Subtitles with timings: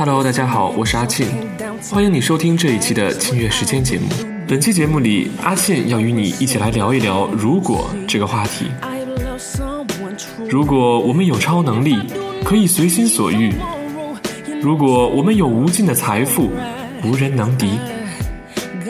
[0.00, 1.26] Hello，大家好，我是阿庆，
[1.90, 4.06] 欢迎你收听这一期的清月时间节目。
[4.48, 8.64] 本期节目里，阿信要与你一起来聊一聊“如果”这个话题。
[10.48, 11.98] 如果我们有超能力，
[12.42, 13.52] 可以随心所欲；
[14.62, 16.50] 如果我们有无尽的财富，
[17.04, 17.78] 无人能敌；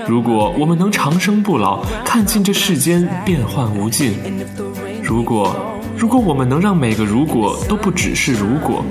[0.06, 4.12] 如果我们能长生不老，看尽这世间变幻无尽；
[5.02, 5.56] 如果，
[5.96, 8.84] 如果我们能让每个“如果”都不只是“如果”。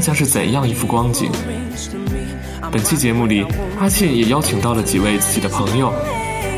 [0.00, 1.30] 将是怎样一幅光景？
[2.72, 3.44] 本期节目里，
[3.78, 5.92] 阿信也邀请到了几位自己的朋友，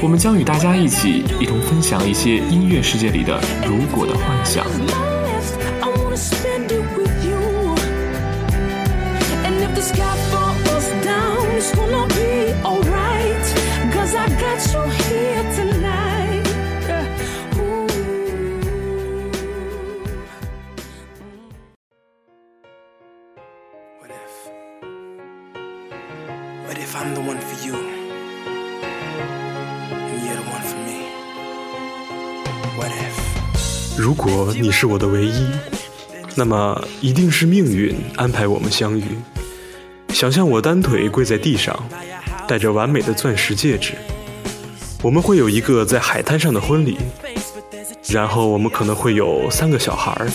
[0.03, 4.65] 我们将与大家一起一同分享一些音乐世界里的“如果”的幻想。
[26.77, 27.75] If i'm the one for you
[30.23, 30.99] you're the one for me
[32.77, 35.47] what if 如果你是我的唯一，
[36.35, 39.05] 那么一定是命运安排我们相遇。
[40.09, 41.79] 想象我单腿跪在地上，
[42.49, 43.93] 戴着完美的钻石戒指，
[45.03, 46.97] 我们会有一个在海滩上的婚礼，
[48.09, 50.31] 然后我们可能会有三个小孩儿。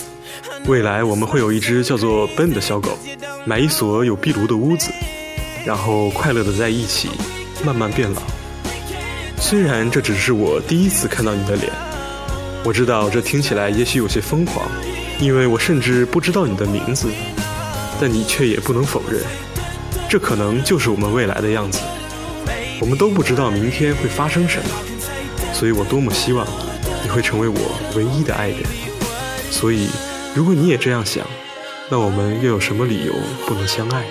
[0.68, 2.98] 未来我们会有一只叫做 Ben 的小狗，
[3.46, 4.92] 买一所有壁炉的屋子，
[5.68, 7.10] 然后快乐的在一起，
[7.66, 8.22] 慢慢变老。
[9.38, 11.70] 虽然这只是我第一次看到你的脸。
[12.64, 14.66] 我知道这听起来也许有些疯狂，
[15.20, 17.10] 因为我甚至不知道你的名字，
[18.00, 19.22] 但你却也不能否认，
[20.08, 21.82] 这可能就是我们未来的样子。
[22.80, 24.70] 我们都不知道明天会发生什么，
[25.54, 26.48] 所以我多么希望
[27.04, 28.60] 你会成为我唯一的爱人。
[29.52, 29.90] 所以，
[30.34, 31.28] 如果你也这样想，
[31.90, 33.14] 那我们又有什么理由
[33.46, 34.06] 不能相爱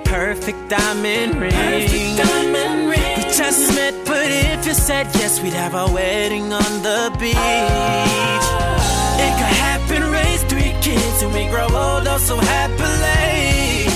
[0.00, 1.52] ？perfect diamond ring.
[1.52, 3.16] Perfect diamond ring.
[3.16, 7.36] We just met, but if you said yes, we'd have our wedding on the beach.
[7.36, 9.16] Oh.
[9.24, 13.86] It could happen, raise three kids, and we grow old oh so happily.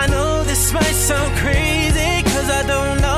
[0.00, 3.11] I know this might sound crazy, cause I don't know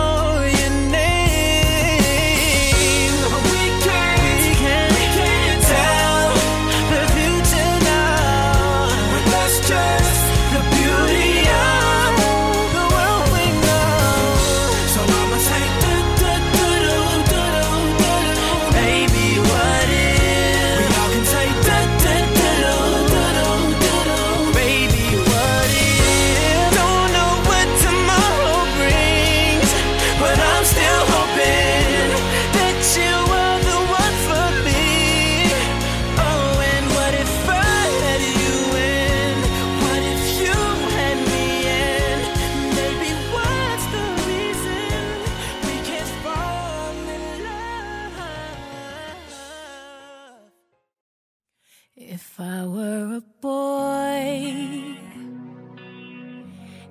[51.96, 54.52] If I were a boy,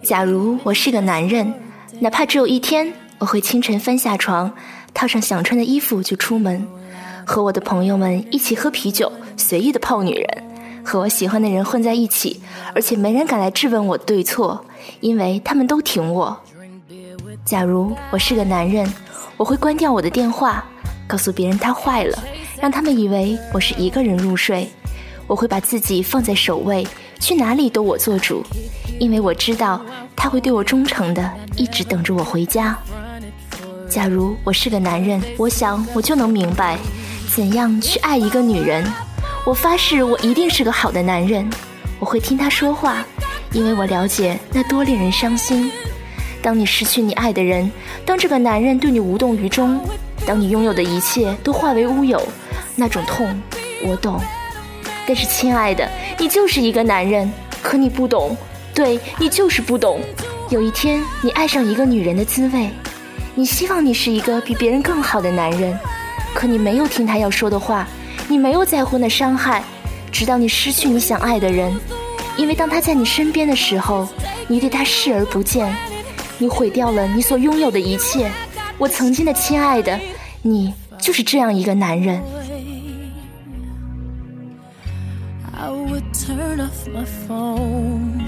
[0.02, 1.53] 假如我是个男人，
[2.00, 4.53] 哪怕只有一天，我会清晨翻下床，
[4.94, 6.66] 套上想穿的衣服就出门，
[7.25, 10.44] 和我的朋友们一起喝啤酒，随意的泡女人，
[10.86, 12.41] 和我喜欢的人混在一起，
[12.74, 14.66] 而且没人敢来质问我对错，
[15.02, 16.41] 因为他们都挺我。
[17.44, 18.90] 假如我是个男人，
[19.35, 20.64] 我会关掉我的电话，
[21.06, 22.18] 告诉别人它坏了，
[22.62, 24.70] 让他们以为我是一个人入睡。
[25.34, 26.86] 我会把自己放在首位，
[27.20, 28.46] 去哪里都我做主，
[29.00, 29.84] 因为我知道
[30.16, 32.78] 他会对我忠诚的，一直等着我回家。
[33.90, 36.78] 假如我是个男人，我想我就能明白，
[37.34, 38.85] 怎样去爱一个女人。
[39.44, 41.50] 我发誓，我一定是个好的男人。
[42.00, 43.03] 我会听他说话，
[43.53, 45.72] 因为我了解那多令人伤心。
[46.44, 47.72] 当你失去你爱的人，
[48.06, 49.84] 当这个男人对你无动于衷，
[50.28, 52.22] 当你拥有的一切都化为乌有，
[52.76, 53.41] 那种痛，
[53.88, 54.22] 我懂。
[55.05, 58.35] 但是，亲爱的，你就是一个男人，可你不懂，
[58.73, 60.00] 对你就是不懂。
[60.50, 62.70] 有一天，你爱上一个女人的滋味，
[63.35, 65.78] 你希望你是一个比别人更好的男人，
[66.34, 67.88] 可你没有听他要说的话，
[68.28, 69.64] 你没有在乎那伤害，
[70.11, 71.73] 直到你失去你想爱的人。
[72.38, 74.08] 因为当他在你身边的时候，
[74.47, 75.76] 你对他视而不见，
[76.38, 78.32] 你毁掉了你所拥有的一切。
[78.78, 80.00] 我曾经的亲爱的，
[80.41, 82.22] 你就是这样一个男人。
[86.55, 88.26] Turn off my phone.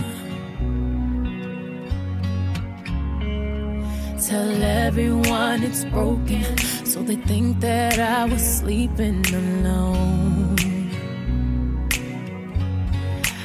[4.27, 10.55] tell everyone it's broken, so they think that I was sleeping alone.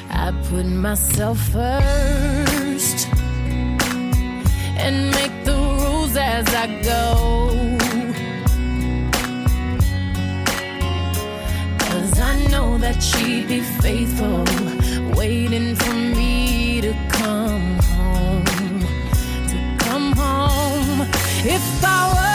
[0.09, 3.07] I put myself first
[4.83, 7.05] and make the rules as I go.
[11.85, 14.43] Cause I know that she'd be faithful,
[15.15, 18.45] waiting for me to come home.
[19.49, 21.01] To come home.
[21.43, 22.30] If I were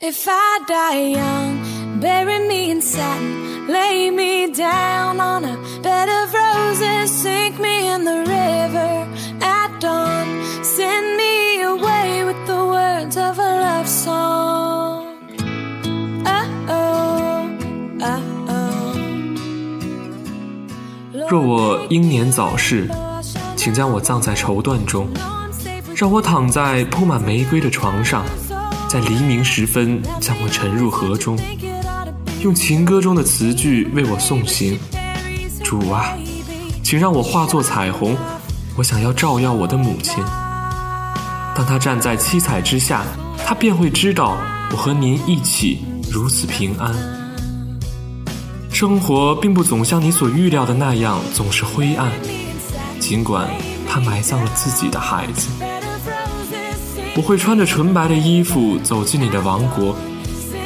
[0.00, 6.32] If I die young, bury me in satin, lay me down on a bed of
[6.32, 9.08] roses, sink me in the river
[9.42, 10.24] at dawn,
[10.62, 15.16] send me away with the words of a love song.
[16.24, 17.50] Oh oh,
[18.00, 18.94] oh oh.
[21.28, 22.88] 若我英年早逝，
[23.56, 25.08] 请将我葬在绸缎中，
[25.96, 28.24] 让我躺在铺满玫瑰的床上，
[28.88, 31.38] 在黎明时分将我沉入河中，
[32.42, 34.78] 用情歌中的词句为我送行。
[35.62, 36.16] 主啊，
[36.82, 38.16] 请让我化作彩虹，
[38.76, 40.24] 我想要照耀我的母亲。
[41.54, 43.04] 当她站在七彩之下，
[43.44, 44.38] 她便会知道
[44.72, 46.94] 我和您一起如此平安。
[48.72, 52.10] 生活并不总像你所预料的那样总是灰暗，
[52.98, 53.50] 尽管
[53.86, 55.50] 他埋葬了自己的孩子。
[57.18, 59.92] 我会穿着纯白的衣服走进你的王国，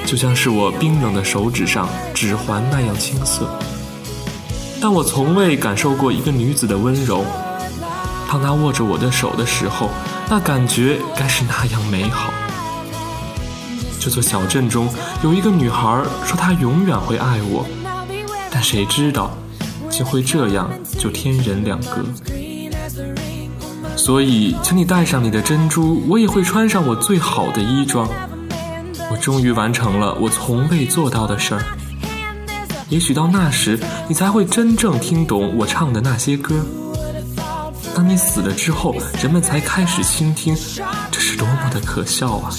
[0.05, 3.49] 就像是我冰冷的手指上指环那样青涩。
[4.79, 7.25] 但我从未感受过一个女子的温柔。
[8.31, 9.89] 当她握着我的手的时候，
[10.29, 12.31] 那感觉该是那样美好。
[13.99, 14.87] 这座小镇中
[15.25, 17.65] 有一个女孩说她永远会爱我，
[18.51, 19.31] 但谁知道，
[19.89, 20.69] 竟会这样
[20.99, 22.05] 就天人两隔。
[24.05, 28.09] 所以，请你戴上你的珍珠，我也会穿上我最好的衣装。
[29.09, 31.63] 我终于完成了我从未做到的事儿。
[32.89, 33.79] 也许到那时，
[34.09, 36.67] 你才会真正听懂我唱的那些歌。
[37.95, 40.53] 当你死了之后，人们才开始倾听，
[41.13, 42.51] 这是多么的可笑啊！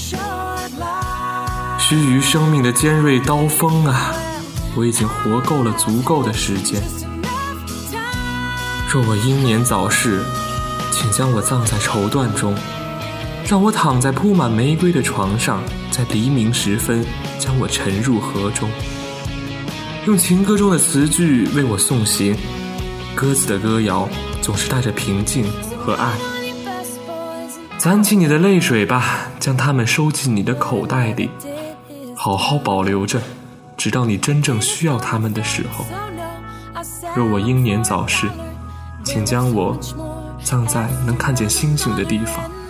[1.78, 4.14] 须臾生命的尖锐刀锋啊，
[4.78, 6.82] 我已经活够了足够的时间。
[8.90, 10.24] 若我英年早逝，
[10.94, 12.56] 请将我葬在绸缎中，
[13.48, 15.60] 让我躺在铺满玫瑰的床上，
[15.90, 17.04] 在黎明时分
[17.40, 18.70] 将我沉入河中，
[20.06, 22.38] 用情歌中的词句为我送行。
[23.16, 24.08] 鸽子的歌谣
[24.40, 25.46] 总是带着平静
[25.84, 26.14] 和爱。
[27.80, 31.28] 攒起你的泪水吧，将它们收进你的口袋里，
[32.16, 33.20] 好好保留着，
[33.76, 35.86] 直到你真正需要它们的时候。
[37.16, 38.30] 若我英年早逝，
[39.04, 39.76] 请将我
[40.44, 42.63] 葬在能看见星星的地方。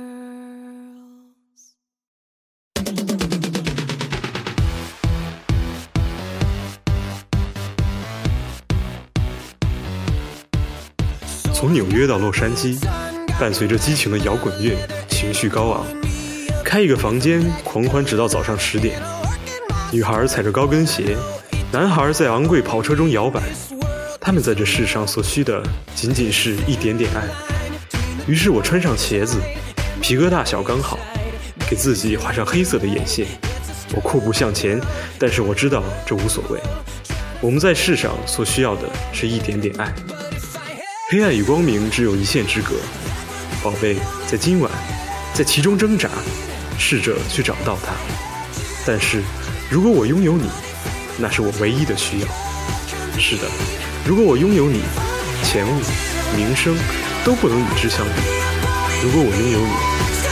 [11.55, 12.79] 从纽约到洛杉矶
[13.41, 14.77] 伴随着激情的摇滚乐
[15.09, 15.87] 情绪高昂。
[16.63, 19.01] 开一个房间狂欢直到早上十点。
[19.91, 21.17] 女孩踩着高跟鞋
[21.73, 23.41] 男孩在昂贵跑车中摇摆。
[24.27, 25.63] 他们在这世上所需的，
[25.95, 27.23] 仅仅是一点点爱。
[28.27, 29.39] 于是我穿上鞋子，
[30.03, 30.99] 皮革大小刚好，
[31.71, 33.25] 给自己画上黑色的眼线。
[33.95, 34.81] 我阔步向前，
[35.17, 36.59] 但是我知道这无所谓。
[37.41, 39.95] 我们在世上所需要的是一点点爱。
[41.09, 42.75] 黑暗与光明只有一线之隔，
[43.63, 44.69] 宝贝，在今晚，
[45.35, 46.11] 在其中挣扎，
[46.81, 47.93] 试着去找到它。
[48.85, 49.23] 但是，
[49.71, 50.51] 如果我拥有你，
[51.17, 52.27] 那是我唯一的需要。
[53.21, 53.45] 是的，
[54.07, 54.83] 如果我拥有你，
[55.43, 55.81] 钱物、
[56.37, 56.77] 名声
[57.25, 58.13] 都不能与之相比。
[59.03, 59.73] 如果我拥有你，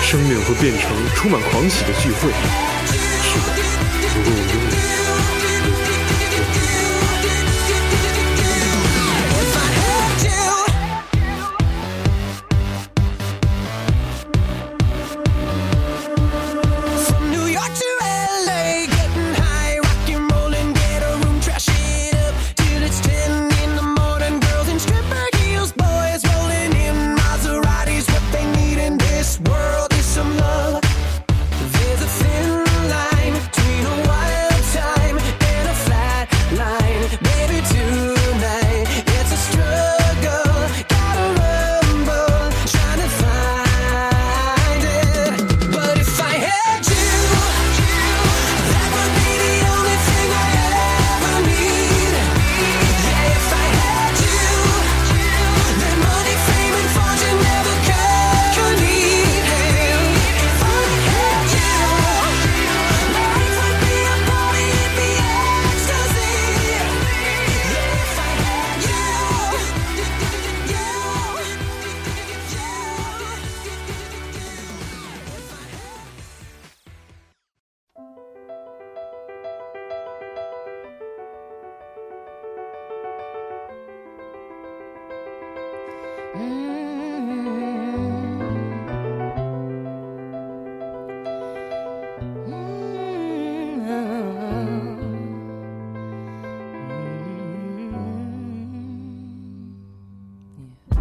[0.00, 2.30] 生命会变成充满狂喜的聚会。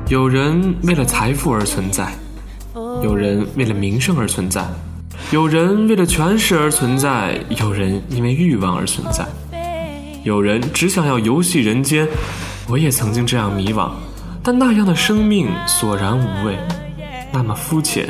[0.10, 2.14] 有人为了财富而存在，
[3.02, 4.64] 有人为了名声而存在，
[5.32, 9.28] 有人为了权势而存在，有人因为欲望而存在，
[10.24, 12.08] 有人只想要游戏人间。
[12.70, 13.90] 我也曾经这样迷惘，
[14.46, 16.58] 但那样的生命索然无味，
[17.32, 18.10] 那么肤浅，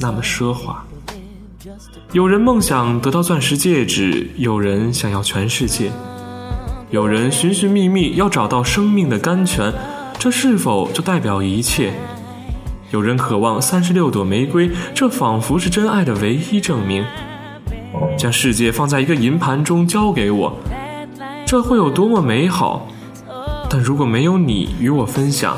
[0.00, 0.84] 那么奢华。
[2.10, 5.92] 有人梦想得到钻石戒指，有人想要全世界，
[6.90, 9.72] 有人寻寻觅觅要找到生命的甘泉。
[10.18, 11.92] 这是否就代表一切？
[12.90, 17.04] 有人渴望三十六朵玫瑰，这仿佛是真爱的唯一证明。
[18.16, 20.56] 将世界放在一个银盘中交给我，
[21.46, 22.88] 这会有多么美好？
[23.70, 25.56] 但如果没有你与我分享，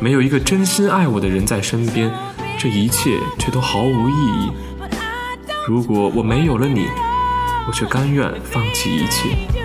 [0.00, 2.10] 没有一个真心爱我的人在身边，
[2.56, 4.52] 这一切却都毫无意义。
[5.66, 6.86] 如果我没有了你，
[7.66, 9.61] 我却甘愿放弃一切。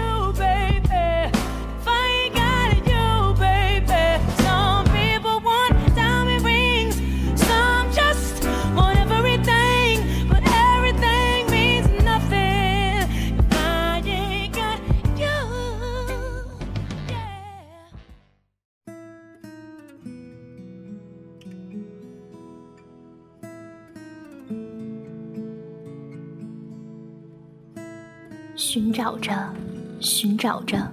[28.57, 29.31] 寻找着，
[29.99, 30.91] 寻找着，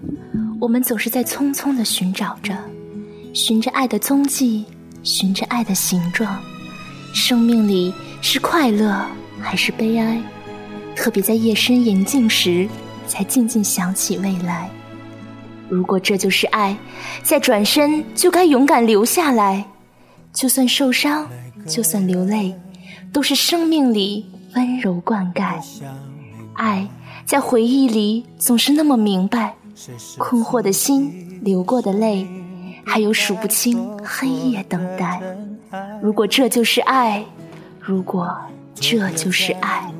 [0.61, 2.55] 我们总是在匆匆的寻找着，
[3.33, 4.67] 寻着爱的踪迹，
[5.03, 6.39] 寻着爱的形状。
[7.15, 7.91] 生命里
[8.21, 9.03] 是快乐
[9.41, 10.21] 还是悲哀？
[10.95, 12.69] 特别在夜深人静时，
[13.07, 14.69] 才静静想起未来。
[15.71, 16.77] 如果这就是爱，
[17.23, 19.65] 再转身就该勇敢留下来。
[20.35, 21.27] 就算受伤，
[21.67, 22.55] 就算流泪，
[23.11, 25.59] 都是生命里温柔灌溉。
[26.55, 26.89] 爱。
[27.25, 29.55] 在回忆里总是那么明白，
[30.19, 32.27] 困惑的心，流过的泪，
[32.85, 35.21] 还有数不清黑夜等待。
[36.03, 37.25] 如果这就是爱，
[37.81, 38.31] 如果
[38.75, 39.91] 这就是爱，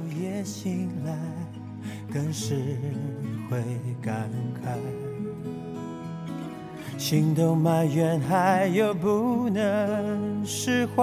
[6.99, 11.03] 心都埋怨，还有不能释怀，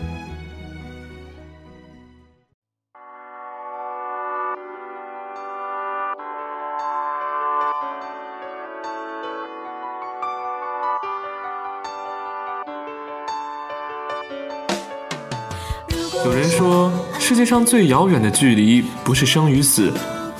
[16.31, 19.91] 有人说，世界上最遥远的距离不是生与死，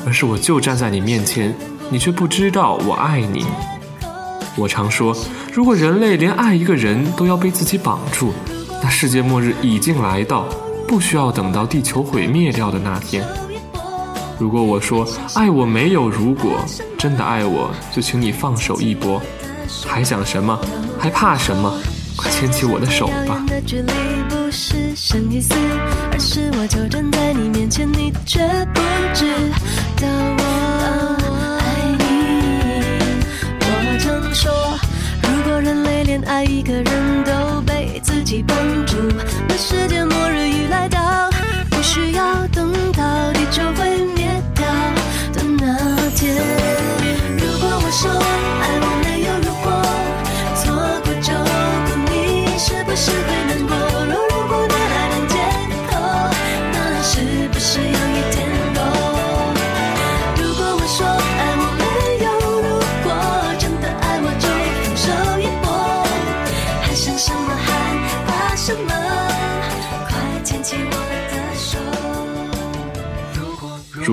[0.06, 1.54] 而是我就站在你面前，
[1.90, 3.46] 你却不知道我爱你。
[4.56, 5.14] 我常说，
[5.52, 8.32] 如果人类连爱一个人都要被自己绑住，
[8.82, 10.46] 那世界末日已经来到，
[10.88, 13.22] 不需要等到地球毁灭掉的那天。
[14.40, 15.06] 如果我说
[15.36, 16.64] 爱我没有如果，
[16.98, 19.22] 真的爱我就请你放手一搏，
[19.86, 20.58] 还想什么？
[20.98, 21.78] 还怕什么？
[22.16, 23.44] 快牵起我的手吧。
[24.54, 25.54] 是生与死，
[26.12, 28.82] 而是我就站在你面前，你却不
[29.14, 29.26] 知
[29.96, 30.44] 道我
[31.58, 31.64] 爱
[31.98, 32.04] 你。
[33.62, 33.66] 我
[33.98, 34.52] 常说，
[35.24, 38.98] 如果人类连爱一个人都被自己绑住，
[39.48, 41.30] 那世界末日已来到，
[41.70, 43.02] 不需要等到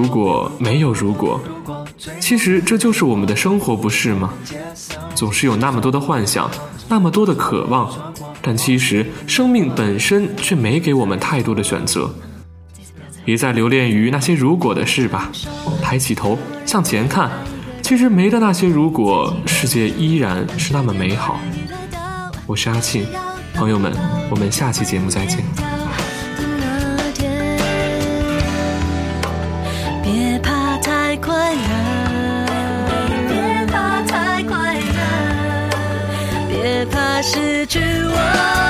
[0.09, 1.39] 如果没有如果，
[2.19, 4.33] 其实这就是我们的生活，不是吗？
[5.15, 6.51] 总是有那么多的幻想，
[6.89, 7.93] 那么多的渴望，
[8.41, 12.11] 但其实生命本身却没给我们太多的选择。
[13.23, 15.31] 别再留恋于那些如果的事吧，
[15.83, 17.31] 抬起头向前看，
[17.83, 21.39] 其实没的那些如果，世界依然是那么美好。
[22.47, 23.05] 我是阿庆，
[23.53, 23.93] 朋友们，
[24.31, 25.45] 我们下期节目再见。
[37.29, 38.68] 失去我。